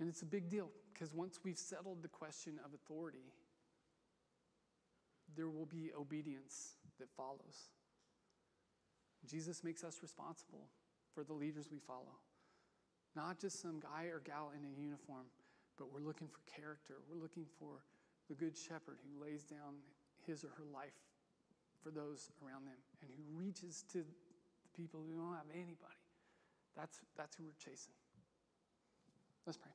[0.00, 3.32] And it's a big deal because once we've settled the question of authority,
[5.36, 7.70] there will be obedience that follows.
[9.28, 10.66] Jesus makes us responsible
[11.14, 12.18] for the leaders we follow.
[13.14, 15.26] Not just some guy or gal in a uniform,
[15.78, 16.94] but we're looking for character.
[17.08, 17.84] We're looking for
[18.28, 19.78] the good shepherd who lays down
[20.26, 20.98] his or her life
[21.82, 26.01] for those around them and who reaches to the people who don't have anybody.
[26.76, 27.92] That's, that's who we're chasing.
[29.46, 29.72] Let's pray.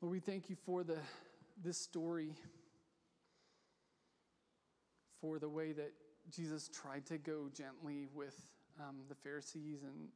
[0.00, 0.98] Lord, we thank you for the,
[1.62, 2.34] this story
[5.20, 5.92] for the way that
[6.30, 8.36] Jesus tried to go gently with
[8.80, 10.08] um, the Pharisees and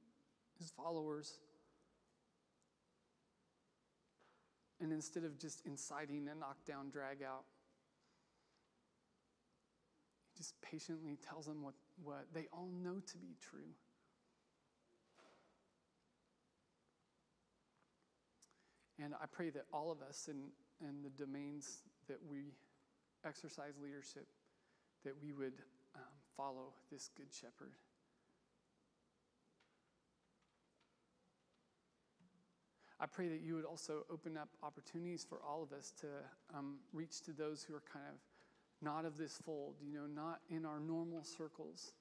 [0.58, 1.38] his followers.
[4.80, 7.44] And instead of just inciting a knockdown, drag out,
[10.32, 13.72] he just patiently tells them what, what they all know to be true.
[19.02, 20.48] And I pray that all of us in,
[20.80, 22.54] in the domains that we
[23.26, 24.26] exercise leadership,
[25.04, 25.60] that we would
[25.94, 26.02] um,
[26.36, 27.72] follow this good shepherd.
[32.98, 36.06] I pray that you would also open up opportunities for all of us to
[36.56, 38.16] um, reach to those who are kind of
[38.82, 41.92] not of this fold, you know, not in our normal circles.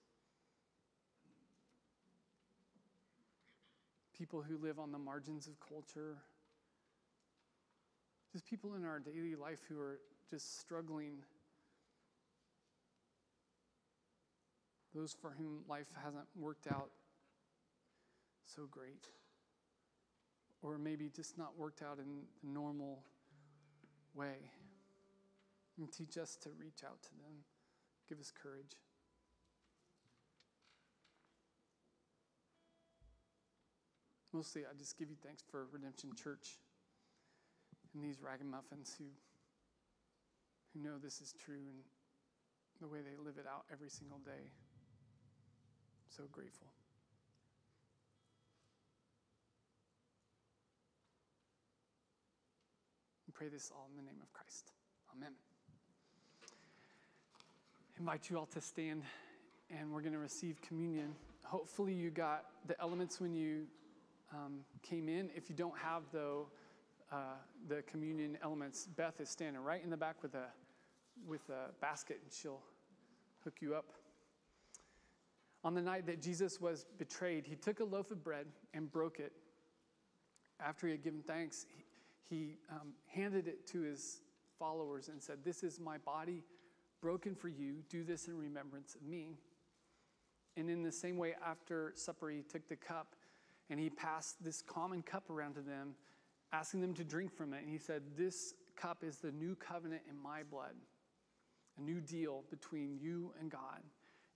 [4.18, 6.18] People who live on the margins of culture.
[8.32, 10.00] Just people in our daily life who are
[10.30, 11.18] just struggling.
[14.94, 16.90] Those for whom life hasn't worked out
[18.46, 19.08] so great
[20.62, 22.06] or maybe just not worked out in
[22.44, 23.04] the normal
[24.16, 24.50] way.
[25.78, 27.44] And teach us to reach out to them.
[28.08, 28.78] Give us courage.
[34.32, 36.60] Mostly, I just give you thanks for Redemption Church
[37.94, 39.06] and these ragamuffins who,
[40.74, 41.80] who know this is true and
[42.82, 44.52] the way they live it out every single day.
[46.10, 46.68] So grateful.
[53.28, 54.72] We pray this all in the name of Christ.
[55.16, 55.45] Amen.
[57.98, 59.04] Invite you all to stand
[59.70, 61.16] and we're going to receive communion.
[61.44, 63.62] Hopefully, you got the elements when you
[64.34, 65.30] um, came in.
[65.34, 66.48] If you don't have, though,
[67.10, 67.36] uh,
[67.70, 70.48] the communion elements, Beth is standing right in the back with a,
[71.26, 72.60] with a basket and she'll
[73.46, 73.86] hook you up.
[75.64, 79.22] On the night that Jesus was betrayed, he took a loaf of bread and broke
[79.22, 79.32] it.
[80.60, 81.66] After he had given thanks,
[82.30, 84.20] he um, handed it to his
[84.60, 86.44] followers and said, This is my body
[87.06, 87.84] broken for you.
[87.88, 89.38] Do this in remembrance of me.
[90.58, 93.16] And in the same way, after supper, he took the cup
[93.70, 95.94] and he passed this common cup around to them,
[96.52, 97.62] asking them to drink from it.
[97.62, 100.74] And he said, This cup is the new covenant in my blood,
[101.78, 103.82] a new deal between you and God.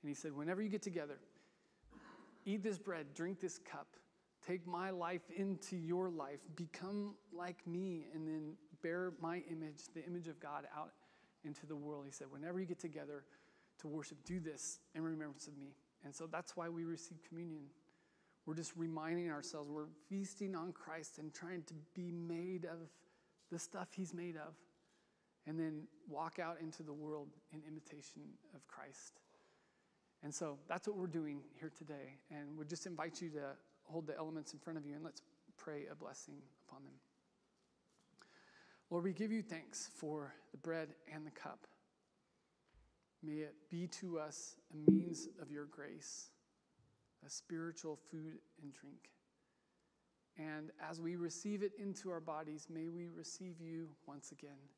[0.04, 1.18] And he said, Whenever you get together,
[2.46, 3.88] eat this bread, drink this cup.
[4.46, 6.42] Take my life into your life.
[6.56, 8.54] Become like me, and then
[8.84, 10.92] bear my image, the image of God, out
[11.44, 12.06] into the world.
[12.06, 13.24] He said, Whenever you get together
[13.80, 15.76] to worship, do this in remembrance of me.
[16.04, 17.64] And so that's why we receive communion.
[18.46, 22.80] We're just reminding ourselves, we're feasting on Christ and trying to be made of
[23.52, 24.54] the stuff he's made of,
[25.46, 28.22] and then walk out into the world in imitation
[28.56, 29.22] of Christ.
[30.24, 32.18] And so that's what we're doing here today.
[32.32, 35.22] And we just invite you to hold the elements in front of you and let's
[35.58, 36.36] pray a blessing
[36.68, 36.94] upon them.
[38.90, 41.68] Lord, we give you thanks for the bread and the cup.
[43.22, 46.30] May it be to us a means of your grace,
[47.26, 49.12] a spiritual food and drink.
[50.38, 54.70] And as we receive it into our bodies, may we receive you once again.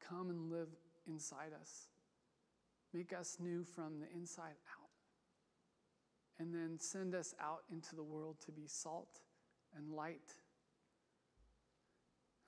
[0.00, 0.68] Come and live
[1.06, 1.88] inside us.
[2.94, 4.86] Make us new from the inside out
[6.38, 9.20] and then send us out into the world to be salt
[9.76, 10.32] and light.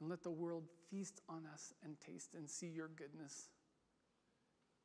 [0.01, 3.49] And let the world feast on us and taste and see your goodness.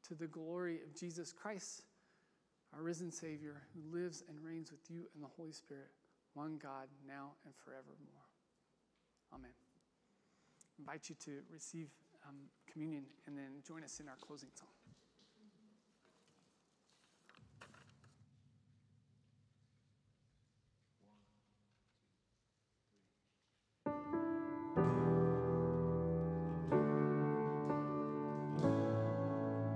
[0.07, 1.84] To the glory of Jesus Christ,
[2.74, 5.91] our risen Savior, who lives and reigns with you and the Holy Spirit,
[6.34, 8.28] one God, now and forevermore.
[9.34, 9.51] Amen.
[9.51, 11.88] I invite you to receive
[12.28, 12.36] um,
[12.72, 14.83] communion and then join us in our closing song.